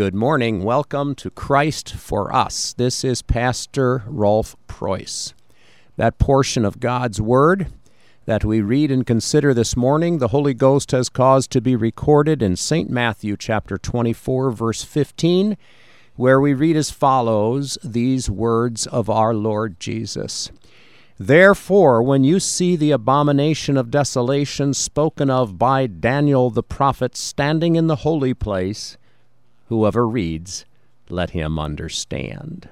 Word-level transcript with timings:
Good 0.00 0.14
morning. 0.14 0.64
Welcome 0.64 1.14
to 1.16 1.28
Christ 1.28 1.94
for 1.94 2.34
Us. 2.34 2.72
This 2.72 3.04
is 3.04 3.20
Pastor 3.20 4.02
Rolf 4.06 4.56
Preus. 4.66 5.34
That 5.98 6.18
portion 6.18 6.64
of 6.64 6.80
God's 6.80 7.20
Word 7.20 7.66
that 8.24 8.42
we 8.42 8.62
read 8.62 8.90
and 8.90 9.06
consider 9.06 9.52
this 9.52 9.76
morning, 9.76 10.16
the 10.16 10.28
Holy 10.28 10.54
Ghost 10.54 10.92
has 10.92 11.10
caused 11.10 11.50
to 11.50 11.60
be 11.60 11.76
recorded 11.76 12.40
in 12.40 12.56
St. 12.56 12.88
Matthew 12.88 13.36
chapter 13.36 13.76
24, 13.76 14.52
verse 14.52 14.82
15, 14.82 15.58
where 16.16 16.40
we 16.40 16.54
read 16.54 16.76
as 16.76 16.90
follows 16.90 17.76
these 17.84 18.30
words 18.30 18.86
of 18.86 19.10
our 19.10 19.34
Lord 19.34 19.78
Jesus. 19.78 20.50
Therefore, 21.18 22.02
when 22.02 22.24
you 22.24 22.40
see 22.40 22.74
the 22.74 22.92
abomination 22.92 23.76
of 23.76 23.90
desolation 23.90 24.72
spoken 24.72 25.28
of 25.28 25.58
by 25.58 25.86
Daniel 25.86 26.48
the 26.48 26.62
prophet 26.62 27.18
standing 27.18 27.76
in 27.76 27.86
the 27.86 27.96
holy 27.96 28.32
place, 28.32 28.96
whoever 29.70 30.06
reads, 30.06 30.66
let 31.08 31.30
him 31.30 31.58
understand. 31.58 32.68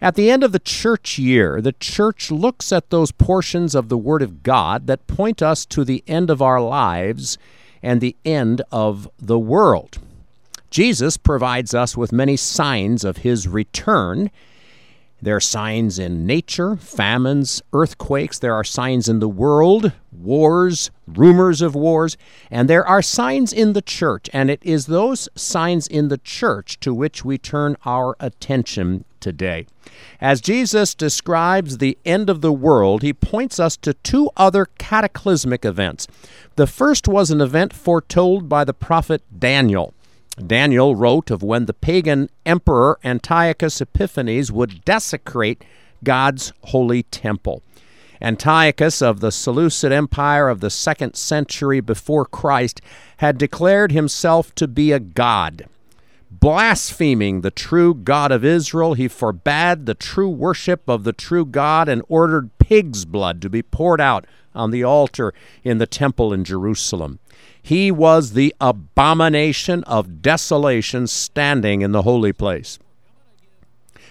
At 0.00 0.14
the 0.14 0.30
end 0.30 0.44
of 0.44 0.52
the 0.52 0.60
church 0.60 1.18
year, 1.18 1.60
the 1.60 1.72
church 1.72 2.30
looks 2.30 2.70
at 2.70 2.90
those 2.90 3.10
portions 3.10 3.74
of 3.74 3.88
the 3.88 3.98
Word 3.98 4.22
of 4.22 4.44
God 4.44 4.86
that 4.86 5.08
point 5.08 5.42
us 5.42 5.66
to 5.66 5.84
the 5.84 6.04
end 6.06 6.30
of 6.30 6.40
our 6.40 6.60
lives 6.60 7.36
and 7.82 8.00
the 8.00 8.14
end 8.24 8.62
of 8.70 9.10
the 9.18 9.38
world. 9.38 9.98
Jesus 10.70 11.16
provides 11.16 11.74
us 11.74 11.96
with 11.96 12.12
many 12.12 12.36
signs 12.36 13.04
of 13.04 13.18
his 13.18 13.48
return 13.48 14.30
there 15.20 15.36
are 15.36 15.40
signs 15.40 15.98
in 15.98 16.26
nature, 16.26 16.76
famines, 16.76 17.60
earthquakes. 17.72 18.38
There 18.38 18.54
are 18.54 18.62
signs 18.62 19.08
in 19.08 19.18
the 19.18 19.28
world, 19.28 19.92
wars, 20.12 20.92
rumors 21.08 21.60
of 21.60 21.74
wars. 21.74 22.16
And 22.50 22.70
there 22.70 22.86
are 22.86 23.02
signs 23.02 23.52
in 23.52 23.72
the 23.72 23.82
church. 23.82 24.30
And 24.32 24.48
it 24.48 24.60
is 24.62 24.86
those 24.86 25.28
signs 25.34 25.88
in 25.88 26.06
the 26.06 26.18
church 26.18 26.78
to 26.80 26.94
which 26.94 27.24
we 27.24 27.36
turn 27.36 27.76
our 27.84 28.16
attention 28.20 29.04
today. 29.18 29.66
As 30.20 30.40
Jesus 30.40 30.94
describes 30.94 31.78
the 31.78 31.98
end 32.04 32.30
of 32.30 32.40
the 32.40 32.52
world, 32.52 33.02
he 33.02 33.12
points 33.12 33.58
us 33.58 33.76
to 33.78 33.94
two 33.94 34.30
other 34.36 34.66
cataclysmic 34.78 35.64
events. 35.64 36.06
The 36.54 36.68
first 36.68 37.08
was 37.08 37.32
an 37.32 37.40
event 37.40 37.72
foretold 37.72 38.48
by 38.48 38.62
the 38.62 38.74
prophet 38.74 39.22
Daniel. 39.36 39.94
Daniel 40.46 40.94
wrote 40.94 41.30
of 41.30 41.42
when 41.42 41.66
the 41.66 41.74
pagan 41.74 42.30
emperor 42.46 42.98
Antiochus 43.04 43.80
Epiphanes 43.80 44.52
would 44.52 44.84
desecrate 44.84 45.64
God's 46.04 46.52
holy 46.64 47.02
temple. 47.04 47.62
Antiochus 48.20 49.00
of 49.00 49.20
the 49.20 49.30
Seleucid 49.30 49.92
Empire 49.92 50.48
of 50.48 50.60
the 50.60 50.70
second 50.70 51.14
century 51.14 51.80
before 51.80 52.24
Christ 52.24 52.80
had 53.18 53.38
declared 53.38 53.92
himself 53.92 54.54
to 54.56 54.66
be 54.66 54.92
a 54.92 55.00
god. 55.00 55.66
Blaspheming 56.30 57.40
the 57.40 57.50
true 57.50 57.94
God 57.94 58.32
of 58.32 58.44
Israel, 58.44 58.94
he 58.94 59.08
forbade 59.08 59.86
the 59.86 59.94
true 59.94 60.28
worship 60.28 60.88
of 60.88 61.04
the 61.04 61.12
true 61.12 61.46
God 61.46 61.88
and 61.88 62.02
ordered 62.08 62.56
pig's 62.58 63.04
blood 63.04 63.40
to 63.42 63.48
be 63.48 63.62
poured 63.62 64.00
out 64.00 64.26
on 64.54 64.70
the 64.70 64.84
altar 64.84 65.32
in 65.64 65.78
the 65.78 65.86
temple 65.86 66.32
in 66.32 66.44
Jerusalem. 66.44 67.18
He 67.68 67.90
was 67.90 68.32
the 68.32 68.54
abomination 68.62 69.84
of 69.84 70.22
desolation 70.22 71.06
standing 71.06 71.82
in 71.82 71.92
the 71.92 72.00
holy 72.00 72.32
place. 72.32 72.78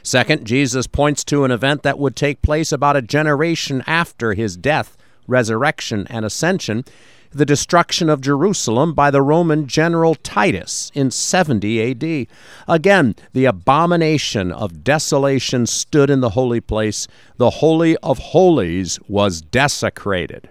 Second, 0.04 0.46
Jesus 0.46 0.86
points 0.86 1.24
to 1.24 1.44
an 1.44 1.50
event 1.50 1.82
that 1.82 1.98
would 1.98 2.16
take 2.16 2.44
place 2.44 2.72
about 2.72 2.96
a 2.96 3.02
generation 3.02 3.84
after 3.88 4.36
his 4.36 4.58
death, 4.58 4.96
resurrection, 5.26 6.06
and 6.08 6.24
ascension 6.24 6.86
the 7.32 7.48
destruction 7.48 8.10
of 8.10 8.22
Jerusalem 8.22 8.94
by 8.94 9.10
the 9.10 9.24
Roman 9.24 9.66
general 9.66 10.14
Titus 10.14 10.92
in 10.94 11.10
70 11.10 11.92
AD. 11.92 12.28
Again, 12.68 13.16
the 13.34 13.46
abomination 13.46 14.52
of 14.52 14.84
desolation 14.84 15.66
stood 15.66 16.12
in 16.12 16.22
the 16.22 16.30
holy 16.30 16.62
place. 16.62 17.08
The 17.38 17.50
Holy 17.50 17.98
of 17.98 18.20
Holies 18.20 19.00
was 19.08 19.42
desecrated. 19.42 20.48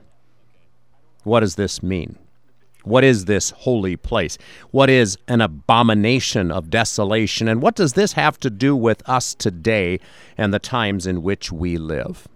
What 1.23 1.41
does 1.41 1.55
this 1.55 1.85
mean? 1.85 2.19
What 2.87 3.03
is 3.03 3.25
this 3.25 3.51
holy 3.51 3.97
place? 3.97 4.39
What 4.71 4.89
is 4.89 5.19
an 5.27 5.41
abomination 5.41 6.53
of 6.53 6.71
desolation? 6.71 7.49
And 7.49 7.61
what 7.61 7.75
does 7.75 7.95
this 7.95 8.13
have 8.13 8.39
to 8.39 8.49
do 8.49 8.77
with 8.77 9.03
us 9.09 9.35
today 9.35 9.99
and 10.39 10.55
the 10.55 10.61
times 10.61 11.05
in 11.05 11.25
which 11.25 11.51
we 11.51 11.79
live? 11.79 12.29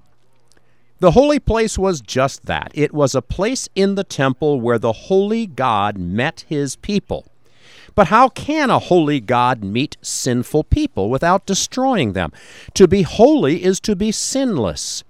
The 0.98 1.12
holy 1.12 1.38
place 1.38 1.78
was 1.78 2.00
just 2.00 2.46
that. 2.46 2.72
It 2.74 2.92
was 2.92 3.14
a 3.14 3.22
place 3.22 3.68
in 3.76 3.94
the 3.94 4.02
temple 4.02 4.60
where 4.60 4.80
the 4.80 4.92
holy 4.92 5.46
God 5.46 5.98
met 5.98 6.44
his 6.48 6.74
people. 6.74 7.26
But 7.94 8.08
how 8.08 8.28
can 8.28 8.70
a 8.70 8.80
holy 8.80 9.20
God 9.20 9.62
meet 9.62 9.98
sinful 10.02 10.64
people 10.64 11.10
without 11.10 11.46
destroying 11.46 12.12
them? 12.12 12.32
To 12.74 12.88
be 12.88 13.02
holy 13.02 13.62
is 13.62 13.78
to 13.80 13.94
be 13.94 14.10
sinless. 14.10 15.04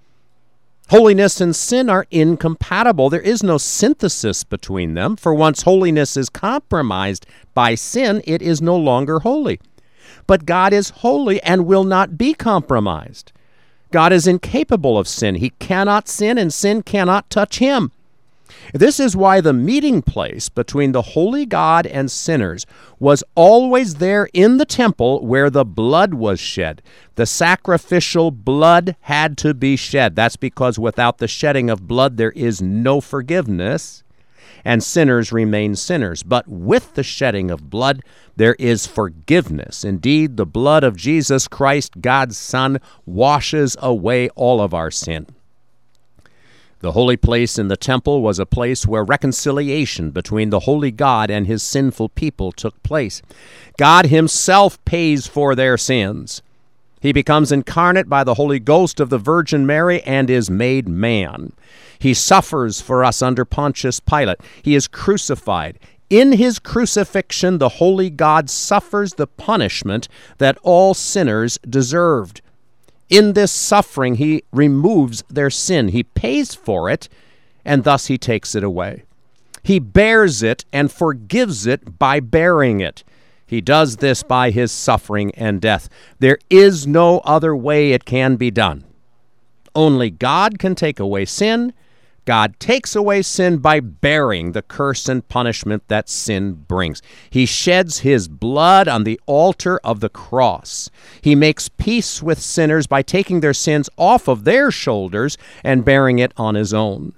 Holiness 0.91 1.39
and 1.39 1.55
sin 1.55 1.89
are 1.89 2.05
incompatible. 2.11 3.09
There 3.09 3.21
is 3.21 3.41
no 3.41 3.57
synthesis 3.57 4.43
between 4.43 4.93
them, 4.93 5.15
for 5.15 5.33
once 5.33 5.61
holiness 5.61 6.17
is 6.17 6.27
compromised 6.27 7.25
by 7.53 7.75
sin, 7.75 8.21
it 8.25 8.41
is 8.41 8.61
no 8.61 8.75
longer 8.75 9.19
holy. 9.19 9.61
But 10.27 10.45
God 10.45 10.73
is 10.73 10.89
holy 10.89 11.41
and 11.43 11.65
will 11.65 11.85
not 11.85 12.17
be 12.17 12.33
compromised. 12.33 13.31
God 13.91 14.11
is 14.11 14.27
incapable 14.27 14.97
of 14.97 15.07
sin. 15.07 15.35
He 15.35 15.51
cannot 15.51 16.09
sin, 16.09 16.37
and 16.37 16.53
sin 16.53 16.83
cannot 16.83 17.29
touch 17.29 17.59
him. 17.59 17.93
This 18.73 18.99
is 18.99 19.15
why 19.15 19.41
the 19.41 19.53
meeting 19.53 20.01
place 20.01 20.49
between 20.49 20.91
the 20.91 21.01
holy 21.01 21.45
God 21.45 21.85
and 21.85 22.09
sinners 22.09 22.65
was 22.99 23.23
always 23.35 23.95
there 23.95 24.29
in 24.33 24.57
the 24.57 24.65
temple 24.65 25.25
where 25.25 25.49
the 25.49 25.65
blood 25.65 26.13
was 26.13 26.39
shed. 26.39 26.81
The 27.15 27.25
sacrificial 27.25 28.31
blood 28.31 28.95
had 29.01 29.37
to 29.39 29.53
be 29.53 29.75
shed. 29.75 30.15
That's 30.15 30.35
because 30.35 30.79
without 30.79 31.17
the 31.17 31.27
shedding 31.27 31.69
of 31.69 31.87
blood, 31.87 32.17
there 32.17 32.31
is 32.31 32.61
no 32.61 33.01
forgiveness, 33.01 34.03
and 34.63 34.83
sinners 34.83 35.31
remain 35.31 35.75
sinners. 35.75 36.23
But 36.23 36.47
with 36.47 36.93
the 36.93 37.03
shedding 37.03 37.51
of 37.51 37.69
blood, 37.69 38.03
there 38.35 38.55
is 38.59 38.87
forgiveness. 38.87 39.83
Indeed, 39.83 40.37
the 40.37 40.45
blood 40.45 40.83
of 40.83 40.95
Jesus 40.95 41.47
Christ, 41.47 42.01
God's 42.01 42.37
Son, 42.37 42.79
washes 43.05 43.75
away 43.79 44.29
all 44.29 44.61
of 44.61 44.73
our 44.73 44.91
sin. 44.91 45.27
The 46.81 46.93
holy 46.93 47.15
place 47.15 47.59
in 47.59 47.67
the 47.67 47.77
temple 47.77 48.23
was 48.23 48.39
a 48.39 48.45
place 48.45 48.87
where 48.87 49.03
reconciliation 49.03 50.09
between 50.09 50.49
the 50.49 50.61
holy 50.61 50.89
God 50.89 51.29
and 51.29 51.45
his 51.45 51.61
sinful 51.61 52.09
people 52.09 52.51
took 52.51 52.81
place. 52.81 53.21
God 53.77 54.07
himself 54.07 54.83
pays 54.83 55.27
for 55.27 55.53
their 55.53 55.77
sins. 55.77 56.41
He 56.99 57.13
becomes 57.13 57.51
incarnate 57.51 58.09
by 58.09 58.23
the 58.23 58.33
Holy 58.33 58.59
Ghost 58.59 58.99
of 58.99 59.09
the 59.09 59.19
Virgin 59.19 59.65
Mary 59.65 60.01
and 60.03 60.29
is 60.29 60.49
made 60.49 60.87
man. 60.87 61.53
He 61.99 62.15
suffers 62.15 62.81
for 62.81 63.03
us 63.03 63.21
under 63.21 63.45
Pontius 63.45 63.99
Pilate. 63.99 64.39
He 64.63 64.73
is 64.73 64.87
crucified. 64.87 65.77
In 66.09 66.33
his 66.33 66.57
crucifixion, 66.57 67.59
the 67.59 67.69
holy 67.69 68.09
God 68.09 68.49
suffers 68.49 69.13
the 69.13 69.27
punishment 69.27 70.07
that 70.39 70.57
all 70.63 70.93
sinners 70.95 71.59
deserved. 71.67 72.41
In 73.11 73.33
this 73.33 73.51
suffering, 73.51 74.15
he 74.15 74.43
removes 74.53 75.23
their 75.29 75.49
sin. 75.49 75.89
He 75.89 76.01
pays 76.01 76.55
for 76.55 76.89
it, 76.89 77.09
and 77.65 77.83
thus 77.83 78.07
he 78.07 78.17
takes 78.17 78.55
it 78.55 78.63
away. 78.63 79.03
He 79.63 79.79
bears 79.79 80.41
it 80.41 80.63
and 80.71 80.89
forgives 80.89 81.67
it 81.67 81.99
by 81.99 82.21
bearing 82.21 82.79
it. 82.79 83.03
He 83.45 83.59
does 83.59 83.97
this 83.97 84.23
by 84.23 84.49
his 84.49 84.71
suffering 84.71 85.35
and 85.35 85.59
death. 85.59 85.89
There 86.19 86.39
is 86.49 86.87
no 86.87 87.19
other 87.19 87.53
way 87.53 87.91
it 87.91 88.05
can 88.05 88.37
be 88.37 88.49
done. 88.49 88.85
Only 89.75 90.09
God 90.09 90.57
can 90.57 90.73
take 90.73 90.99
away 90.99 91.25
sin, 91.25 91.73
God 92.25 92.59
takes 92.59 92.95
away 92.95 93.23
sin 93.23 93.57
by 93.57 93.79
bearing 93.79 94.51
the 94.51 94.61
curse 94.61 95.09
and 95.09 95.27
punishment 95.27 95.87
that 95.87 96.07
sin 96.07 96.53
brings. 96.53 97.01
He 97.29 97.45
sheds 97.45 97.99
his 97.99 98.27
blood 98.27 98.87
on 98.87 99.03
the 99.03 99.19
altar 99.25 99.79
of 99.83 99.99
the 100.01 100.09
cross. 100.09 100.89
He 101.21 101.33
makes 101.33 101.69
peace 101.69 102.21
with 102.21 102.39
sinners 102.39 102.85
by 102.85 103.01
taking 103.01 103.39
their 103.39 103.53
sins 103.53 103.89
off 103.97 104.27
of 104.27 104.43
their 104.43 104.69
shoulders 104.69 105.37
and 105.63 105.85
bearing 105.85 106.19
it 106.19 106.31
on 106.37 106.55
his 106.55 106.73
own. 106.73 107.13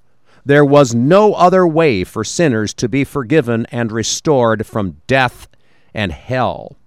There 0.46 0.66
was 0.66 0.96
no 0.96 1.34
other 1.34 1.68
way 1.68 2.04
for 2.04 2.24
sinners 2.24 2.74
to 2.76 2.90
be 2.90 3.04
forgiven 3.04 3.66
and 3.72 3.92
restored 3.92 4.66
from 4.66 5.02
death 5.08 5.48
and 5.94 6.12
hell. 6.12 6.78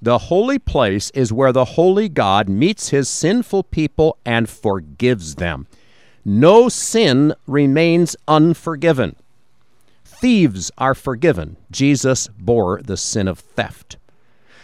The 0.00 0.18
holy 0.18 0.58
place 0.58 1.10
is 1.10 1.32
where 1.32 1.52
the 1.52 1.64
holy 1.64 2.10
God 2.10 2.48
meets 2.48 2.90
his 2.90 3.08
sinful 3.08 3.64
people 3.64 4.18
and 4.24 4.48
forgives 4.48 5.36
them. 5.36 5.66
No 6.24 6.68
sin 6.70 7.34
remains 7.46 8.16
unforgiven. 8.26 9.16
Thieves 10.04 10.70
are 10.78 10.94
forgiven. 10.94 11.58
Jesus 11.70 12.28
bore 12.38 12.80
the 12.82 12.96
sin 12.96 13.28
of 13.28 13.38
theft. 13.38 13.98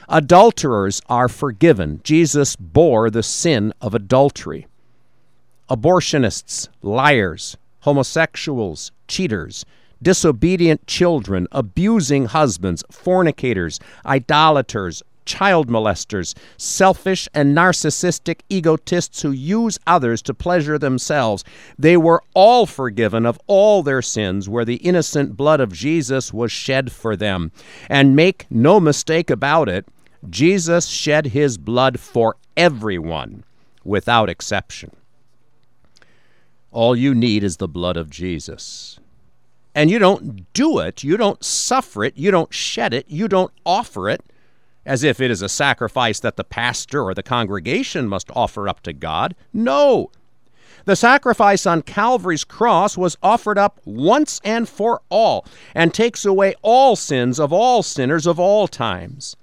Adulterers 0.08 1.02
are 1.08 1.28
forgiven. 1.28 2.00
Jesus 2.02 2.56
bore 2.56 3.10
the 3.10 3.22
sin 3.22 3.74
of 3.80 3.94
adultery. 3.94 4.66
Abortionists, 5.68 6.68
liars, 6.82 7.56
homosexuals, 7.80 8.90
cheaters, 9.06 9.64
disobedient 10.02 10.86
children, 10.86 11.46
abusing 11.52 12.26
husbands, 12.26 12.82
fornicators, 12.90 13.78
idolaters, 14.06 15.02
child 15.24 15.68
molesters, 15.68 16.34
selfish 16.56 17.28
and 17.34 17.56
narcissistic 17.56 18.40
egotists 18.48 19.22
who 19.22 19.30
use 19.30 19.78
others 19.86 20.22
to 20.22 20.34
pleasure 20.34 20.78
themselves. 20.78 21.44
They 21.78 21.96
were 21.96 22.22
all 22.34 22.66
forgiven 22.66 23.26
of 23.26 23.38
all 23.46 23.82
their 23.82 24.02
sins 24.02 24.48
where 24.48 24.64
the 24.64 24.76
innocent 24.76 25.36
blood 25.36 25.60
of 25.60 25.72
Jesus 25.72 26.32
was 26.32 26.52
shed 26.52 26.92
for 26.92 27.16
them. 27.16 27.52
And 27.88 28.16
make 28.16 28.46
no 28.50 28.80
mistake 28.80 29.30
about 29.30 29.68
it, 29.68 29.86
Jesus 30.28 30.86
shed 30.86 31.26
his 31.26 31.56
blood 31.58 31.98
for 31.98 32.36
everyone 32.56 33.44
without 33.84 34.28
exception. 34.28 34.90
All 36.72 36.94
you 36.94 37.14
need 37.14 37.42
is 37.42 37.56
the 37.56 37.68
blood 37.68 37.96
of 37.96 38.10
Jesus. 38.10 39.00
And 39.74 39.90
you 39.90 39.98
don't 39.98 40.52
do 40.52 40.78
it, 40.80 41.04
you 41.04 41.16
don't 41.16 41.44
suffer 41.44 42.04
it, 42.04 42.16
you 42.16 42.30
don't 42.30 42.52
shed 42.52 42.92
it, 42.92 43.06
you 43.08 43.28
don't 43.28 43.52
offer 43.64 44.08
it 44.08 44.22
as 44.84 45.02
if 45.02 45.20
it 45.20 45.30
is 45.30 45.42
a 45.42 45.48
sacrifice 45.48 46.20
that 46.20 46.36
the 46.36 46.44
pastor 46.44 47.02
or 47.02 47.14
the 47.14 47.22
congregation 47.22 48.08
must 48.08 48.30
offer 48.34 48.68
up 48.68 48.82
to 48.82 48.92
God. 48.92 49.34
No. 49.52 50.10
The 50.84 50.96
sacrifice 50.96 51.66
on 51.66 51.82
Calvary's 51.82 52.44
cross 52.44 52.96
was 52.96 53.18
offered 53.22 53.58
up 53.58 53.80
once 53.84 54.40
and 54.44 54.68
for 54.68 55.02
all 55.10 55.44
and 55.74 55.92
takes 55.92 56.24
away 56.24 56.54
all 56.62 56.96
sins 56.96 57.38
of 57.38 57.52
all 57.52 57.82
sinners 57.82 58.26
of 58.26 58.40
all 58.40 58.66
times. 58.66 59.36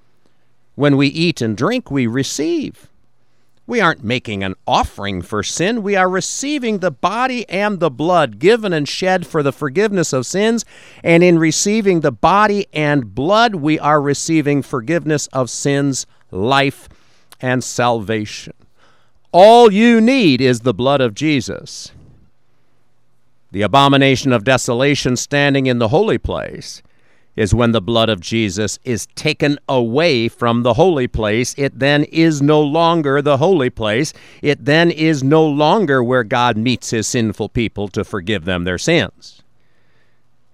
When 0.75 0.97
we 0.97 1.07
eat 1.07 1.41
and 1.41 1.55
drink, 1.55 1.89
we 1.91 2.07
receive. 2.07 2.89
We 3.67 3.81
aren't 3.81 4.01
making 4.01 4.45
an 4.45 4.55
offering 4.65 5.21
for 5.21 5.43
sin. 5.43 5.83
We 5.83 5.97
are 5.97 6.09
receiving 6.09 6.77
the 6.77 6.89
body 6.89 7.47
and 7.49 7.81
the 7.81 7.91
blood 7.91 8.39
given 8.39 8.71
and 8.71 8.87
shed 8.87 9.27
for 9.27 9.43
the 9.43 9.51
forgiveness 9.51 10.13
of 10.13 10.25
sins. 10.25 10.63
And 11.03 11.21
in 11.21 11.37
receiving 11.37 11.99
the 11.99 12.13
body 12.13 12.67
and 12.71 13.13
blood, 13.13 13.55
we 13.55 13.77
are 13.77 14.01
receiving 14.01 14.61
forgiveness 14.61 15.27
of 15.27 15.49
sins, 15.49 16.07
life, 16.31 16.87
and 17.41 17.61
salvation. 17.61 18.53
All 19.33 19.71
you 19.71 19.99
need 19.99 20.39
is 20.39 20.61
the 20.61 20.73
blood 20.73 21.01
of 21.01 21.13
Jesus. 21.13 21.91
The 23.51 23.63
abomination 23.63 24.31
of 24.31 24.45
desolation 24.45 25.17
standing 25.17 25.67
in 25.67 25.79
the 25.79 25.89
holy 25.89 26.17
place 26.17 26.81
is 27.37 27.53
when 27.53 27.71
the 27.71 27.81
blood 27.81 28.09
of 28.09 28.19
Jesus 28.19 28.79
is 28.83 29.05
taken 29.15 29.57
away 29.69 30.27
from 30.27 30.63
the 30.63 30.73
holy 30.73 31.07
place. 31.07 31.55
It 31.57 31.79
then 31.79 32.03
is 32.05 32.41
no 32.41 32.61
longer 32.61 33.21
the 33.21 33.37
holy 33.37 33.69
place. 33.69 34.11
It 34.41 34.65
then 34.65 34.91
is 34.91 35.23
no 35.23 35.45
longer 35.47 36.03
where 36.03 36.23
God 36.23 36.57
meets 36.57 36.89
his 36.89 37.07
sinful 37.07 37.49
people 37.49 37.87
to 37.89 38.03
forgive 38.03 38.43
them 38.43 38.65
their 38.65 38.79
sins. 38.79 39.43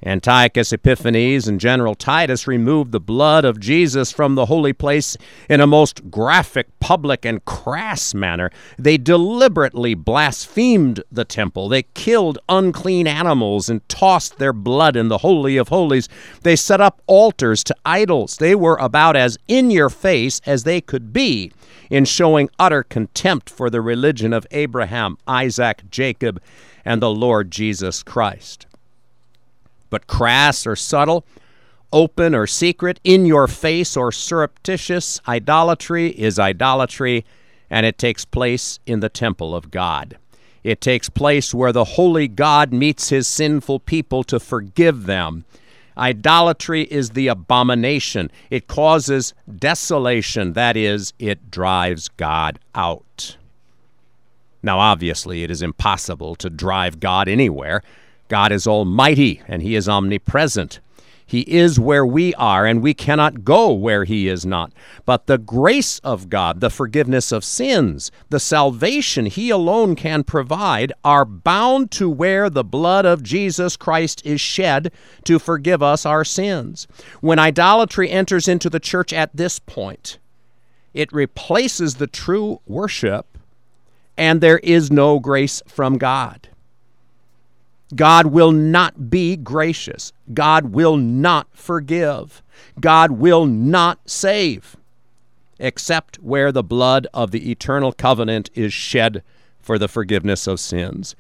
Antiochus 0.06 0.74
Epiphanes 0.74 1.48
and 1.48 1.60
General 1.60 1.96
Titus 1.96 2.48
removed 2.48 2.92
the 2.92 3.00
blood 3.00 3.46
of 3.46 3.60
Jesus 3.60 4.12
from 4.12 4.36
the 4.36 4.48
holy 4.48 4.74
place 4.74 5.16
in 5.50 5.62
a 5.62 5.68
most 5.68 6.12
graphic, 6.12 6.68
public, 6.80 7.26
and 7.26 7.44
crass 7.46 8.14
manner. 8.14 8.52
They 8.78 8.98
deliberately 8.98 9.94
blasphemed 9.94 11.04
the 11.12 11.26
temple. 11.26 11.70
They 11.70 11.84
killed 11.84 12.40
unclean 12.50 13.08
animals 13.08 13.70
and 13.70 13.88
tossed 13.88 14.40
their 14.40 14.54
blood 14.54 14.96
in 14.96 15.08
the 15.08 15.20
Holy 15.20 15.56
of 15.58 15.70
Holies. 15.70 16.10
They 16.42 16.56
set 16.56 16.82
up 16.82 17.02
altars 17.08 17.64
to 17.66 17.76
idols. 17.86 18.38
They 18.38 18.56
were 18.56 18.78
about 18.78 19.16
as 19.16 19.38
in 19.48 19.72
your 19.72 19.90
face 19.90 20.42
as 20.46 20.64
they 20.64 20.82
could 20.82 21.14
be 21.14 21.52
in 21.90 22.06
showing 22.06 22.50
utter 22.60 22.84
contempt 22.84 23.50
for 23.50 23.70
the 23.70 23.82
religion 23.82 24.34
of 24.34 24.48
Abraham, 24.52 25.18
Isaac, 25.28 25.84
Jacob, 25.90 26.42
and 26.84 27.02
the 27.02 27.10
Lord 27.10 27.52
Jesus 27.52 28.04
Christ 28.04 28.68
but 29.94 30.08
crass 30.08 30.66
or 30.66 30.76
subtle, 30.76 31.24
open 31.92 32.34
or 32.34 32.48
secret, 32.48 33.00
in 33.04 33.28
your 33.28 33.48
face 33.48 33.96
or 33.96 34.12
surreptitious, 34.12 35.22
idolatry 35.28 36.08
is 36.20 36.40
idolatry, 36.40 37.24
and 37.70 37.86
it 37.86 38.00
takes 38.00 38.26
place 38.26 38.80
in 38.88 39.02
the 39.02 39.08
temple 39.08 39.56
of 39.56 39.70
God. 39.70 40.18
It 40.64 40.82
takes 40.82 41.10
place 41.10 41.54
where 41.54 41.72
the 41.72 41.84
holy 41.84 42.28
God 42.28 42.74
meets 42.74 43.10
his 43.10 43.28
sinful 43.28 43.82
people 43.82 44.24
to 44.24 44.40
forgive 44.40 45.06
them. 45.06 45.46
Idolatry 45.96 46.86
is 46.86 47.12
the 47.12 47.28
abomination. 47.28 48.32
It 48.50 48.66
causes 48.66 49.36
desolation, 49.60 50.54
that 50.54 50.76
is, 50.76 51.14
it 51.20 51.52
drives 51.52 52.10
God 52.10 52.58
out. 52.74 53.38
Now, 54.64 54.80
obviously, 54.80 55.44
it 55.44 55.52
is 55.52 55.62
impossible 55.62 56.34
to 56.38 56.50
drive 56.50 57.00
God 57.00 57.28
anywhere 57.28 57.84
God 58.34 58.52
is 58.52 58.66
almighty 58.66 59.44
and 59.48 59.62
he 59.62 59.76
is 59.76 59.88
omnipresent. 59.88 60.80
He 61.24 61.42
is 61.42 61.80
where 61.80 62.04
we 62.04 62.34
are, 62.34 62.66
and 62.66 62.82
we 62.82 62.96
cannot 62.96 63.44
go 63.44 63.72
where 63.72 64.06
He 64.06 64.28
is 64.28 64.44
not. 64.44 64.74
But 65.06 65.28
the 65.28 65.38
grace 65.38 66.00
of 66.00 66.30
God, 66.30 66.60
the 66.60 66.72
forgiveness 66.72 67.32
of 67.32 67.46
sins, 67.46 68.12
the 68.32 68.40
salvation 68.40 69.28
He 69.28 69.52
alone 69.52 69.96
can 69.96 70.24
provide, 70.24 70.94
are 71.04 71.26
bound 71.26 71.92
to 71.92 72.10
where 72.10 72.50
the 72.50 72.64
blood 72.64 73.06
of 73.06 73.22
Jesus 73.22 73.78
Christ 73.78 74.26
is 74.26 74.42
shed 74.42 74.92
to 75.26 75.38
forgive 75.38 75.84
us 75.84 76.08
our 76.08 76.26
sins. 76.26 76.88
When 77.22 77.38
idolatry 77.38 78.10
enters 78.10 78.48
into 78.48 78.68
the 78.68 78.80
church 78.80 79.14
at 79.14 79.30
this 79.36 79.60
point, 79.60 80.18
it 80.96 81.14
replaces 81.14 81.96
the 81.96 82.08
true 82.08 82.62
worship, 82.66 83.38
and 84.18 84.42
there 84.42 84.60
is 84.60 84.92
no 84.92 85.20
grace 85.20 85.62
from 85.68 86.00
God. 86.00 86.50
God 87.96 88.28
will 88.28 88.52
not 88.52 89.10
be 89.10 89.36
gracious. 89.36 90.14
God 90.34 90.74
will 90.74 90.98
not 90.98 91.48
forgive. 91.54 92.42
God 92.80 93.12
will 93.12 93.46
not 93.46 94.10
save, 94.10 94.76
except 95.60 96.18
where 96.18 96.52
the 96.52 96.64
blood 96.64 97.08
of 97.14 97.32
the 97.32 97.52
eternal 97.52 97.92
covenant 97.92 98.50
is 98.54 98.74
shed 98.74 99.24
for 99.62 99.78
the 99.78 99.88
forgiveness 99.88 100.48
of 100.48 100.60
sins. 100.60 101.16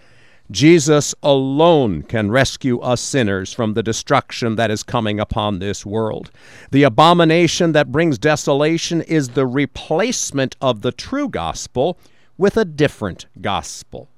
Jesus 0.51 1.15
alone 1.23 2.03
can 2.03 2.29
rescue 2.29 2.79
us 2.79 3.01
sinners 3.01 3.53
from 3.53 3.73
the 3.73 3.83
destruction 3.83 4.55
that 4.55 4.69
is 4.69 4.83
coming 4.83 5.19
upon 5.19 5.59
this 5.59 5.85
world. 5.85 6.29
The 6.71 6.83
abomination 6.83 7.71
that 7.71 7.91
brings 7.91 8.17
desolation 8.17 9.01
is 9.01 9.29
the 9.29 9.47
replacement 9.47 10.55
of 10.59 10.81
the 10.81 10.91
true 10.91 11.29
gospel 11.29 11.97
with 12.37 12.57
a 12.57 12.65
different 12.65 13.25
gospel. 13.41 14.09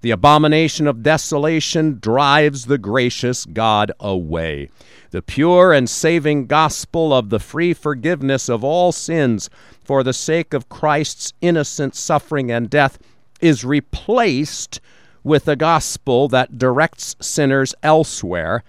The 0.00 0.10
abomination 0.12 0.86
of 0.86 1.02
desolation 1.02 1.98
drives 2.00 2.66
the 2.66 2.78
gracious 2.78 3.44
God 3.44 3.90
away. 3.98 4.70
The 5.10 5.22
pure 5.22 5.72
and 5.72 5.90
saving 5.90 6.46
gospel 6.46 7.12
of 7.12 7.30
the 7.30 7.40
free 7.40 7.74
forgiveness 7.74 8.48
of 8.48 8.62
all 8.62 8.92
sins 8.92 9.50
for 9.82 10.04
the 10.04 10.12
sake 10.12 10.54
of 10.54 10.68
Christ's 10.68 11.32
innocent 11.40 11.96
suffering 11.96 12.50
and 12.52 12.70
death 12.70 12.98
is 13.40 13.64
replaced 13.64 14.80
with 15.24 15.46
the 15.46 15.56
gospel 15.56 16.28
that 16.28 16.58
directs 16.58 17.16
sinners 17.20 17.74
elsewhere, 17.82 18.62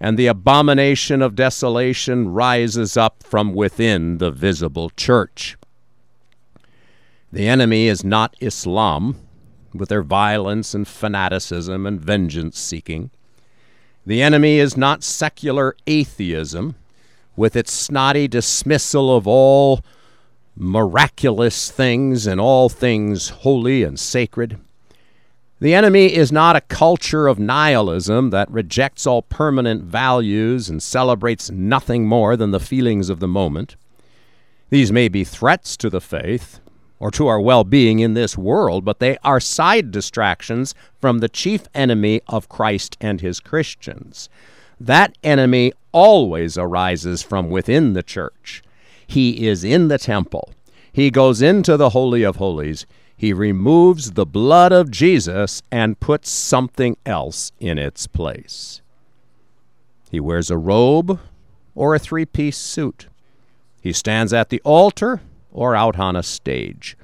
and 0.00 0.18
the 0.18 0.26
abomination 0.26 1.20
of 1.20 1.34
desolation 1.34 2.28
rises 2.32 2.96
up 2.96 3.22
from 3.22 3.52
within 3.54 4.18
the 4.18 4.30
visible 4.30 4.90
church. 4.90 5.56
The 7.30 7.46
enemy 7.46 7.88
is 7.88 8.04
not 8.04 8.34
Islam 8.40 9.16
with 9.74 9.88
their 9.88 10.02
violence 10.02 10.74
and 10.74 10.86
fanaticism 10.86 11.86
and 11.86 12.00
vengeance 12.00 12.58
seeking. 12.58 13.10
The 14.04 14.22
enemy 14.22 14.58
is 14.58 14.76
not 14.76 15.04
secular 15.04 15.76
atheism, 15.86 16.74
with 17.36 17.56
its 17.56 17.72
snotty 17.72 18.28
dismissal 18.28 19.14
of 19.14 19.26
all 19.26 19.80
miraculous 20.56 21.70
things 21.70 22.26
and 22.26 22.40
all 22.40 22.68
things 22.68 23.30
holy 23.30 23.82
and 23.82 23.98
sacred. 23.98 24.58
The 25.60 25.74
enemy 25.74 26.12
is 26.12 26.32
not 26.32 26.56
a 26.56 26.60
culture 26.60 27.28
of 27.28 27.38
nihilism 27.38 28.30
that 28.30 28.50
rejects 28.50 29.06
all 29.06 29.22
permanent 29.22 29.84
values 29.84 30.68
and 30.68 30.82
celebrates 30.82 31.50
nothing 31.50 32.06
more 32.06 32.36
than 32.36 32.50
the 32.50 32.60
feelings 32.60 33.08
of 33.08 33.20
the 33.20 33.28
moment. 33.28 33.76
These 34.70 34.90
may 34.90 35.08
be 35.08 35.22
threats 35.22 35.76
to 35.76 35.88
the 35.88 36.00
faith, 36.00 36.58
or 37.02 37.10
to 37.10 37.26
our 37.26 37.40
well 37.40 37.64
being 37.64 37.98
in 37.98 38.14
this 38.14 38.38
world, 38.38 38.84
but 38.84 39.00
they 39.00 39.18
are 39.24 39.40
side 39.40 39.90
distractions 39.90 40.72
from 41.00 41.18
the 41.18 41.28
chief 41.28 41.64
enemy 41.74 42.20
of 42.28 42.48
Christ 42.48 42.96
and 43.00 43.20
his 43.20 43.40
Christians. 43.40 44.28
That 44.78 45.18
enemy 45.24 45.72
always 45.90 46.56
arises 46.56 47.20
from 47.20 47.50
within 47.50 47.94
the 47.94 48.04
church. 48.04 48.62
He 49.04 49.48
is 49.48 49.64
in 49.64 49.88
the 49.88 49.98
temple. 49.98 50.52
He 50.92 51.10
goes 51.10 51.42
into 51.42 51.76
the 51.76 51.90
Holy 51.90 52.22
of 52.22 52.36
Holies. 52.36 52.86
He 53.16 53.32
removes 53.32 54.12
the 54.12 54.26
blood 54.26 54.70
of 54.70 54.88
Jesus 54.88 55.60
and 55.72 55.98
puts 55.98 56.30
something 56.30 56.96
else 57.04 57.50
in 57.58 57.78
its 57.78 58.06
place. 58.06 58.80
He 60.12 60.20
wears 60.20 60.52
a 60.52 60.56
robe 60.56 61.18
or 61.74 61.96
a 61.96 61.98
three 61.98 62.26
piece 62.26 62.58
suit. 62.58 63.08
He 63.80 63.92
stands 63.92 64.32
at 64.32 64.50
the 64.50 64.60
altar 64.60 65.20
or 65.52 65.76
out 65.76 65.98
on 65.98 66.16
a 66.16 66.22
stage. 66.22 66.96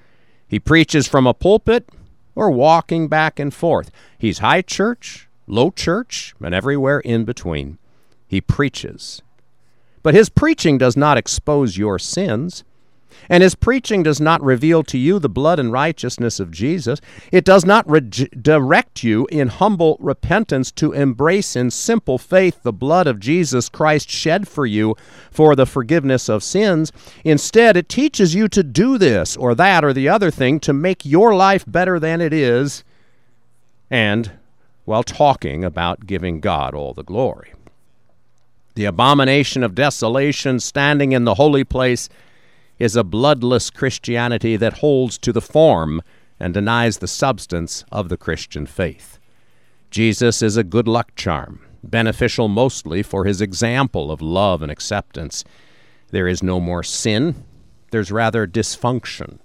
He 0.46 0.58
preaches 0.58 1.06
from 1.06 1.26
a 1.26 1.34
pulpit 1.34 1.88
or 2.34 2.50
walking 2.50 3.08
back 3.08 3.38
and 3.38 3.52
forth. 3.52 3.90
He's 4.18 4.38
high 4.38 4.62
church 4.62 5.28
low 5.48 5.70
church, 5.70 6.34
and 6.40 6.54
everywhere 6.54 7.00
in 7.00 7.24
between. 7.24 7.78
He 8.26 8.40
preaches. 8.40 9.22
But 10.02 10.14
his 10.14 10.28
preaching 10.28 10.78
does 10.78 10.96
not 10.96 11.18
expose 11.18 11.78
your 11.78 11.98
sins. 11.98 12.62
And 13.28 13.42
his 13.42 13.54
preaching 13.54 14.02
does 14.02 14.20
not 14.20 14.42
reveal 14.42 14.82
to 14.84 14.98
you 14.98 15.18
the 15.18 15.28
blood 15.28 15.58
and 15.58 15.72
righteousness 15.72 16.40
of 16.40 16.50
Jesus. 16.50 17.00
It 17.30 17.44
does 17.44 17.64
not 17.64 17.88
re- 17.88 18.00
direct 18.00 19.04
you 19.04 19.26
in 19.30 19.48
humble 19.48 19.96
repentance 20.00 20.70
to 20.72 20.92
embrace 20.92 21.56
in 21.56 21.70
simple 21.70 22.18
faith 22.18 22.62
the 22.62 22.72
blood 22.72 23.06
of 23.06 23.20
Jesus 23.20 23.68
Christ 23.68 24.10
shed 24.10 24.48
for 24.48 24.66
you 24.66 24.96
for 25.30 25.54
the 25.54 25.66
forgiveness 25.66 26.28
of 26.28 26.42
sins. 26.42 26.92
Instead, 27.24 27.76
it 27.76 27.88
teaches 27.88 28.34
you 28.34 28.48
to 28.48 28.62
do 28.62 28.98
this 28.98 29.36
or 29.36 29.54
that 29.54 29.84
or 29.84 29.92
the 29.92 30.08
other 30.08 30.30
thing 30.30 30.60
to 30.60 30.72
make 30.72 31.04
your 31.04 31.34
life 31.34 31.64
better 31.66 31.98
than 31.98 32.20
it 32.20 32.32
is, 32.32 32.84
and 33.90 34.32
while 34.84 35.02
talking 35.02 35.64
about 35.64 36.06
giving 36.06 36.40
God 36.40 36.74
all 36.74 36.94
the 36.94 37.04
glory. 37.04 37.52
The 38.74 38.86
abomination 38.86 39.62
of 39.62 39.74
desolation 39.74 40.60
standing 40.60 41.12
in 41.12 41.24
the 41.24 41.34
holy 41.34 41.64
place 41.64 42.08
is 42.78 42.96
a 42.96 43.04
bloodless 43.04 43.70
Christianity 43.70 44.56
that 44.56 44.74
holds 44.74 45.18
to 45.18 45.32
the 45.32 45.40
form 45.40 46.02
and 46.38 46.54
denies 46.54 46.98
the 46.98 47.08
substance 47.08 47.84
of 47.90 48.08
the 48.08 48.16
Christian 48.16 48.66
faith. 48.66 49.18
Jesus 49.90 50.42
is 50.42 50.56
a 50.56 50.64
good 50.64 50.86
luck 50.86 51.14
charm, 51.16 51.60
beneficial 51.82 52.48
mostly 52.48 53.02
for 53.02 53.24
his 53.24 53.40
example 53.40 54.12
of 54.12 54.22
love 54.22 54.62
and 54.62 54.70
acceptance. 54.70 55.44
There 56.10 56.28
is 56.28 56.42
no 56.42 56.60
more 56.60 56.82
sin, 56.82 57.44
there's 57.90 58.12
rather 58.12 58.46
dysfunction. 58.46 59.38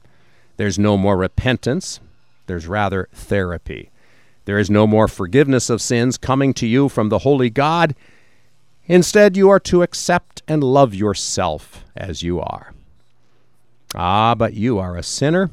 There's 0.57 0.77
no 0.77 0.97
more 0.97 1.17
repentance, 1.17 1.99
there's 2.45 2.67
rather 2.67 3.07
therapy. 3.13 3.89
There 4.45 4.59
is 4.59 4.69
no 4.69 4.85
more 4.85 5.07
forgiveness 5.07 5.69
of 5.69 5.81
sins 5.81 6.17
coming 6.17 6.53
to 6.55 6.67
you 6.67 6.89
from 6.89 7.09
the 7.09 7.19
Holy 7.19 7.49
God. 7.49 7.95
Instead, 8.85 9.37
you 9.37 9.49
are 9.49 9.61
to 9.61 9.81
accept 9.81 10.43
and 10.47 10.63
love 10.63 10.93
yourself 10.93 11.85
as 11.95 12.21
you 12.21 12.41
are. 12.41 12.73
Ah, 13.95 14.35
but 14.35 14.53
you 14.53 14.79
are 14.79 14.95
a 14.95 15.03
sinner, 15.03 15.51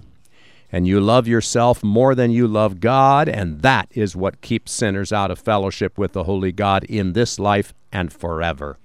and 0.72 0.86
you 0.86 1.00
love 1.00 1.28
yourself 1.28 1.82
more 1.82 2.14
than 2.14 2.30
you 2.30 2.46
love 2.46 2.80
God, 2.80 3.28
and 3.28 3.62
that 3.62 3.88
is 3.92 4.16
what 4.16 4.40
keeps 4.40 4.72
sinners 4.72 5.12
out 5.12 5.30
of 5.30 5.38
fellowship 5.38 5.98
with 5.98 6.12
the 6.12 6.24
Holy 6.24 6.52
God 6.52 6.84
in 6.84 7.12
this 7.12 7.38
life 7.38 7.74
and 7.92 8.12
forever. 8.12 8.78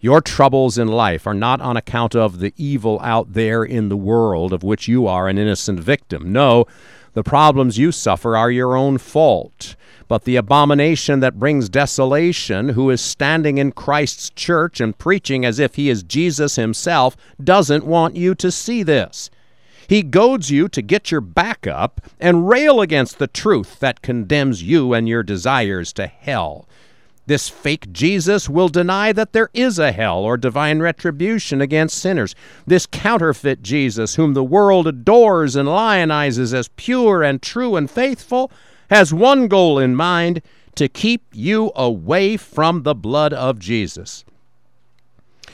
Your 0.00 0.20
troubles 0.20 0.78
in 0.78 0.88
life 0.88 1.28
are 1.28 1.34
not 1.34 1.60
on 1.60 1.76
account 1.76 2.16
of 2.16 2.40
the 2.40 2.52
evil 2.56 2.98
out 3.02 3.34
there 3.34 3.62
in 3.62 3.88
the 3.88 3.96
world 3.96 4.52
of 4.52 4.64
which 4.64 4.88
you 4.88 5.06
are 5.06 5.28
an 5.28 5.38
innocent 5.38 5.78
victim. 5.78 6.32
No, 6.32 6.66
the 7.14 7.22
problems 7.22 7.78
you 7.78 7.92
suffer 7.92 8.36
are 8.36 8.50
your 8.50 8.76
own 8.76 8.98
fault. 8.98 9.76
But 10.08 10.24
the 10.24 10.36
abomination 10.36 11.20
that 11.20 11.38
brings 11.38 11.68
desolation, 11.68 12.70
who 12.70 12.90
is 12.90 13.00
standing 13.00 13.58
in 13.58 13.72
Christ's 13.72 14.30
church 14.30 14.80
and 14.80 14.96
preaching 14.96 15.44
as 15.44 15.58
if 15.58 15.76
he 15.76 15.88
is 15.88 16.02
Jesus 16.02 16.56
himself, 16.56 17.16
doesn't 17.42 17.86
want 17.86 18.16
you 18.16 18.34
to 18.34 18.50
see 18.50 18.82
this. 18.82 19.30
He 19.88 20.02
goads 20.02 20.50
you 20.50 20.68
to 20.68 20.82
get 20.82 21.10
your 21.10 21.20
back 21.20 21.66
up 21.66 22.00
and 22.20 22.48
rail 22.48 22.80
against 22.80 23.18
the 23.18 23.26
truth 23.26 23.78
that 23.80 24.02
condemns 24.02 24.62
you 24.62 24.94
and 24.94 25.08
your 25.08 25.22
desires 25.22 25.92
to 25.94 26.06
hell. 26.06 26.66
This 27.26 27.48
fake 27.48 27.92
Jesus 27.92 28.48
will 28.48 28.68
deny 28.68 29.12
that 29.12 29.32
there 29.32 29.50
is 29.54 29.78
a 29.78 29.92
hell 29.92 30.18
or 30.18 30.36
divine 30.36 30.80
retribution 30.80 31.60
against 31.60 31.98
sinners. 31.98 32.34
This 32.66 32.86
counterfeit 32.86 33.62
Jesus, 33.62 34.16
whom 34.16 34.34
the 34.34 34.42
world 34.42 34.88
adores 34.88 35.54
and 35.54 35.68
lionizes 35.68 36.52
as 36.52 36.68
pure 36.76 37.22
and 37.22 37.40
true 37.40 37.76
and 37.76 37.88
faithful, 37.88 38.50
has 38.90 39.14
one 39.14 39.46
goal 39.46 39.78
in 39.78 39.94
mind 39.94 40.42
to 40.74 40.88
keep 40.88 41.22
you 41.32 41.70
away 41.76 42.36
from 42.36 42.82
the 42.82 42.94
blood 42.94 43.32
of 43.32 43.58
Jesus. 43.58 44.24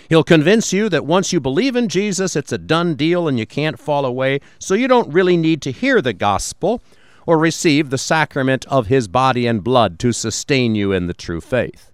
He'll 0.09 0.25
convince 0.25 0.73
you 0.73 0.89
that 0.89 1.05
once 1.05 1.35
you 1.35 1.41
believe 1.41 1.77
in 1.77 1.89
Jesus, 1.89 2.35
it's 2.35 2.53
a 2.53 2.57
done 2.57 2.95
deal 2.95 3.29
and 3.29 3.39
you 3.39 3.45
can't 3.45 3.79
fall 3.79 4.07
away, 4.07 4.41
so 4.59 4.75
you 4.75 4.89
don't 4.89 5.13
really 5.13 5.37
need 5.37 5.61
to 5.63 5.73
hear 5.73 6.01
the 6.01 6.15
gospel 6.15 6.81
or 7.29 7.37
receive 7.37 7.91
the 7.91 7.99
sacrament 7.99 8.65
of 8.69 8.87
his 8.87 9.07
body 9.07 9.47
and 9.47 9.63
blood 9.63 9.99
to 9.99 10.13
sustain 10.13 10.75
you 10.75 10.93
in 10.93 11.09
the 11.09 11.13
true 11.13 11.43
faith. 11.43 11.93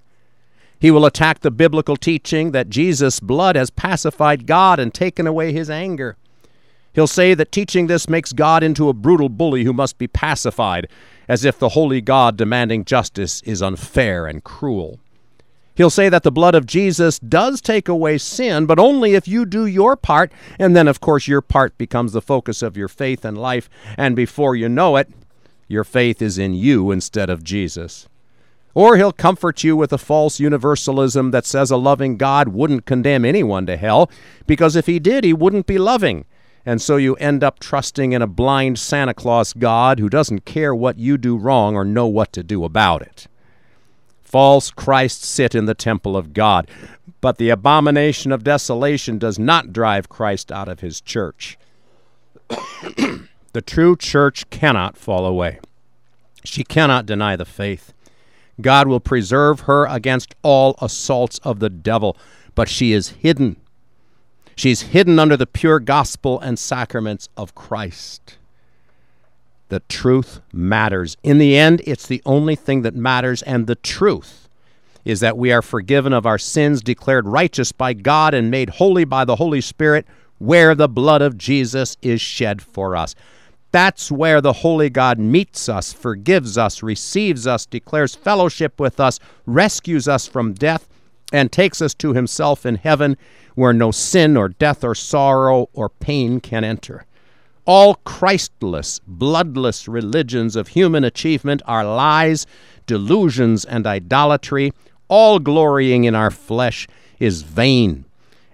He 0.78 0.92
will 0.92 1.04
attack 1.04 1.40
the 1.40 1.50
biblical 1.50 1.96
teaching 1.96 2.52
that 2.52 2.70
Jesus' 2.70 3.18
blood 3.18 3.56
has 3.56 3.68
pacified 3.68 4.46
God 4.46 4.78
and 4.78 4.94
taken 4.94 5.26
away 5.26 5.52
his 5.52 5.68
anger. 5.68 6.16
He'll 6.92 7.08
say 7.08 7.34
that 7.34 7.50
teaching 7.50 7.88
this 7.88 8.08
makes 8.08 8.32
God 8.32 8.62
into 8.62 8.88
a 8.88 8.92
brutal 8.94 9.28
bully 9.28 9.64
who 9.64 9.72
must 9.72 9.98
be 9.98 10.06
pacified, 10.06 10.86
as 11.26 11.44
if 11.44 11.58
the 11.58 11.70
holy 11.70 12.00
God 12.00 12.36
demanding 12.36 12.84
justice 12.84 13.42
is 13.42 13.60
unfair 13.60 14.28
and 14.28 14.44
cruel. 14.44 15.00
He'll 15.74 15.90
say 15.90 16.08
that 16.10 16.22
the 16.22 16.30
blood 16.30 16.54
of 16.54 16.64
Jesus 16.64 17.18
does 17.18 17.60
take 17.60 17.88
away 17.88 18.18
sin, 18.18 18.66
but 18.66 18.78
only 18.78 19.14
if 19.14 19.26
you 19.26 19.44
do 19.44 19.66
your 19.66 19.96
part, 19.96 20.30
and 20.60 20.76
then, 20.76 20.86
of 20.86 21.00
course, 21.00 21.26
your 21.26 21.40
part 21.40 21.76
becomes 21.76 22.12
the 22.12 22.22
focus 22.22 22.62
of 22.62 22.76
your 22.76 22.86
faith 22.86 23.24
and 23.24 23.36
life, 23.36 23.68
and 23.98 24.14
before 24.14 24.54
you 24.54 24.68
know 24.68 24.94
it, 24.94 25.10
your 25.68 25.84
faith 25.84 26.20
is 26.20 26.38
in 26.38 26.54
you 26.54 26.90
instead 26.90 27.30
of 27.30 27.44
Jesus. 27.44 28.08
Or 28.74 28.96
he'll 28.96 29.12
comfort 29.12 29.62
you 29.62 29.76
with 29.76 29.92
a 29.92 29.98
false 29.98 30.40
universalism 30.40 31.30
that 31.30 31.46
says 31.46 31.70
a 31.70 31.76
loving 31.76 32.16
God 32.16 32.48
wouldn't 32.48 32.86
condemn 32.86 33.24
anyone 33.24 33.66
to 33.66 33.76
hell, 33.76 34.10
because 34.46 34.74
if 34.74 34.86
he 34.86 34.98
did, 34.98 35.22
he 35.22 35.32
wouldn't 35.32 35.66
be 35.66 35.78
loving. 35.78 36.24
And 36.66 36.82
so 36.82 36.96
you 36.96 37.14
end 37.16 37.44
up 37.44 37.60
trusting 37.60 38.12
in 38.12 38.22
a 38.22 38.26
blind 38.26 38.78
Santa 38.78 39.14
Claus 39.14 39.52
God 39.52 40.00
who 40.00 40.08
doesn't 40.08 40.44
care 40.44 40.74
what 40.74 40.98
you 40.98 41.16
do 41.16 41.36
wrong 41.36 41.76
or 41.76 41.84
know 41.84 42.06
what 42.06 42.32
to 42.32 42.42
do 42.42 42.64
about 42.64 43.02
it. 43.02 43.28
False 44.22 44.70
Christs 44.70 45.28
sit 45.28 45.54
in 45.54 45.66
the 45.66 45.74
temple 45.74 46.16
of 46.16 46.32
God, 46.32 46.68
but 47.20 47.38
the 47.38 47.50
abomination 47.50 48.32
of 48.32 48.42
desolation 48.42 49.18
does 49.18 49.38
not 49.38 49.72
drive 49.72 50.08
Christ 50.08 50.50
out 50.50 50.68
of 50.68 50.80
his 50.80 51.00
church. 51.00 51.56
The 53.54 53.62
true 53.62 53.96
church 53.96 54.50
cannot 54.50 54.96
fall 54.96 55.24
away. 55.24 55.60
She 56.44 56.64
cannot 56.64 57.06
deny 57.06 57.36
the 57.36 57.44
faith. 57.44 57.92
God 58.60 58.88
will 58.88 58.98
preserve 58.98 59.60
her 59.60 59.86
against 59.86 60.34
all 60.42 60.74
assaults 60.82 61.38
of 61.44 61.60
the 61.60 61.70
devil, 61.70 62.16
but 62.56 62.68
she 62.68 62.92
is 62.92 63.10
hidden. 63.10 63.56
She's 64.56 64.82
hidden 64.82 65.20
under 65.20 65.36
the 65.36 65.46
pure 65.46 65.78
gospel 65.78 66.40
and 66.40 66.58
sacraments 66.58 67.28
of 67.36 67.54
Christ. 67.54 68.38
The 69.68 69.80
truth 69.88 70.40
matters. 70.52 71.16
In 71.22 71.38
the 71.38 71.56
end, 71.56 71.80
it's 71.86 72.08
the 72.08 72.22
only 72.26 72.56
thing 72.56 72.82
that 72.82 72.96
matters, 72.96 73.40
and 73.42 73.68
the 73.68 73.76
truth 73.76 74.48
is 75.04 75.20
that 75.20 75.38
we 75.38 75.52
are 75.52 75.62
forgiven 75.62 76.12
of 76.12 76.26
our 76.26 76.38
sins, 76.38 76.82
declared 76.82 77.28
righteous 77.28 77.70
by 77.70 77.92
God, 77.92 78.34
and 78.34 78.50
made 78.50 78.70
holy 78.70 79.04
by 79.04 79.24
the 79.24 79.36
Holy 79.36 79.60
Spirit, 79.60 80.06
where 80.38 80.74
the 80.74 80.88
blood 80.88 81.22
of 81.22 81.38
Jesus 81.38 81.96
is 82.02 82.20
shed 82.20 82.60
for 82.60 82.96
us. 82.96 83.14
That's 83.74 84.08
where 84.08 84.40
the 84.40 84.52
Holy 84.52 84.88
God 84.88 85.18
meets 85.18 85.68
us, 85.68 85.92
forgives 85.92 86.56
us, 86.56 86.80
receives 86.80 87.44
us, 87.44 87.66
declares 87.66 88.14
fellowship 88.14 88.78
with 88.78 89.00
us, 89.00 89.18
rescues 89.46 90.06
us 90.06 90.28
from 90.28 90.52
death, 90.52 90.88
and 91.32 91.50
takes 91.50 91.82
us 91.82 91.92
to 91.94 92.12
Himself 92.12 92.64
in 92.64 92.76
heaven, 92.76 93.16
where 93.56 93.72
no 93.72 93.90
sin 93.90 94.36
or 94.36 94.50
death 94.50 94.84
or 94.84 94.94
sorrow 94.94 95.70
or 95.72 95.88
pain 95.88 96.38
can 96.38 96.62
enter. 96.62 97.04
All 97.64 97.96
Christless, 98.04 99.00
bloodless 99.08 99.88
religions 99.88 100.54
of 100.54 100.68
human 100.68 101.02
achievement 101.02 101.60
are 101.66 101.84
lies, 101.84 102.46
delusions, 102.86 103.64
and 103.64 103.88
idolatry. 103.88 104.72
All 105.08 105.40
glorying 105.40 106.04
in 106.04 106.14
our 106.14 106.30
flesh 106.30 106.86
is 107.18 107.42
vain 107.42 108.04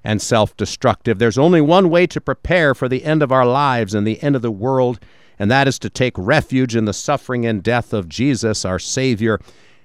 and 0.05 0.21
self 0.21 0.57
destructive. 0.57 1.19
There's 1.19 1.39
only 1.39 1.61
one 1.61 1.91
way 1.91 2.07
to 2.09 2.21
prepare 2.21 2.75
for 2.75 2.89
the 2.89 3.05
end 3.05 3.23
of 3.23 3.33
our 3.33 3.47
lives 3.47 3.95
and 3.95 4.07
the 4.07 4.23
end 4.23 4.37
of 4.37 4.43
the 4.43 4.51
world, 4.51 4.99
and 5.39 5.51
that 5.51 5.69
is 5.69 5.79
to 5.81 5.91
take 5.91 6.15
refuge 6.17 6.77
in 6.77 6.85
the 6.85 6.93
suffering 6.93 7.47
and 7.47 7.63
death 7.63 7.93
of 7.93 8.09
Jesus, 8.09 8.65
our 8.65 8.79
Savior, 8.79 9.41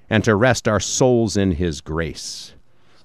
and 0.10 0.24
to 0.24 0.36
rest 0.36 0.68
our 0.68 0.80
souls 0.80 1.36
in 1.36 1.54
His 1.54 1.82
grace. 1.82 2.54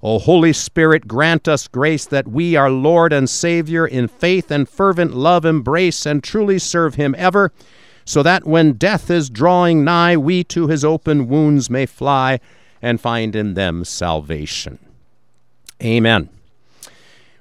O 0.03 0.19
Holy 0.19 0.53
Spirit, 0.53 1.07
grant 1.07 1.47
us 1.47 1.69
grace 1.69 2.07
that 2.07 2.27
we, 2.27 2.57
our 2.57 2.71
Lord 2.71 3.13
and 3.13 3.29
Savior, 3.29 3.87
in 3.87 4.09
faith 4.09 4.51
and 4.51 4.69
fervent 4.69 5.15
love 5.15 5.45
embrace 5.45 6.07
and 6.07 6.25
truly 6.25 6.59
serve 6.59 6.95
Him 6.95 7.15
ever, 7.19 7.53
so 8.07 8.23
that 8.23 8.47
when 8.47 8.73
death 8.73 9.11
is 9.11 9.29
drawing 9.29 9.85
nigh, 9.85 10.17
we 10.17 10.43
to 10.45 10.69
His 10.69 10.85
open 10.85 11.29
wounds 11.29 11.69
may 11.69 11.85
fly 11.85 12.41
and 12.81 13.01
find 13.01 13.37
in 13.37 13.55
them 13.55 13.85
salvation. 13.85 14.79
Amen. 15.83 16.31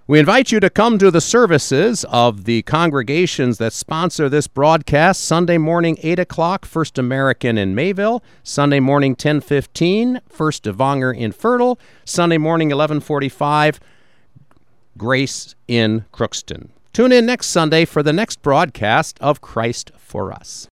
We 0.09 0.17
invite 0.17 0.51
you 0.51 0.59
to 0.61 0.71
come 0.71 0.97
to 0.97 1.11
the 1.11 1.21
services 1.21 2.03
of 2.09 2.45
the 2.45 2.63
congregations 2.63 3.59
that 3.59 3.73
sponsor 3.73 4.27
this 4.27 4.47
broadcast. 4.47 5.23
Sunday 5.23 5.59
morning, 5.59 5.99
8 6.01 6.17
o'clock, 6.17 6.65
First 6.65 6.97
American 6.97 7.59
in 7.59 7.75
Mayville. 7.75 8.23
Sunday 8.41 8.79
morning, 8.79 9.11
1015, 9.11 10.21
First 10.27 10.63
Devanger 10.63 11.15
in 11.15 11.31
Fertile. 11.31 11.77
Sunday 12.05 12.39
morning, 12.39 12.69
1145, 12.69 13.79
Grace 14.97 15.53
in 15.67 16.05
Crookston. 16.11 16.69
Tune 16.91 17.11
in 17.11 17.27
next 17.27 17.49
Sunday 17.49 17.85
for 17.85 18.01
the 18.01 18.11
next 18.11 18.41
broadcast 18.41 19.19
of 19.21 19.41
Christ 19.41 19.91
for 19.95 20.33
Us. 20.33 20.67